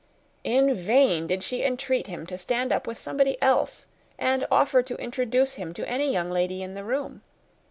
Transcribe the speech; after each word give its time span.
In 0.43 0.73
vain 0.73 1.27
did 1.27 1.43
she 1.43 1.63
entreat 1.63 2.07
him 2.07 2.25
to 2.25 2.35
stand 2.35 2.73
up 2.73 2.87
with 2.87 2.97
somebody 2.97 3.39
else, 3.39 3.85
and 4.17 4.47
offered 4.49 4.87
to 4.87 4.95
introduce 4.95 5.53
him 5.61 5.75
to 5.75 5.87
any 5.87 6.11
young 6.11 6.31
lady 6.31 6.63
in 6.63 6.73
the 6.73 6.83
room. 6.83 7.21